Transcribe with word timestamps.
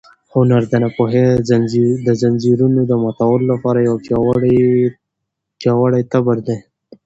هنر 0.33 0.61
د 0.71 0.73
ناپوهۍ 0.83 1.25
د 2.05 2.07
ځنځیرونو 2.21 2.81
د 2.85 2.91
ماتولو 3.03 3.45
لپاره 3.51 3.79
یو 3.87 3.95
پیاوړی 5.61 6.01
تبر 6.11 6.37
دی. 6.47 6.57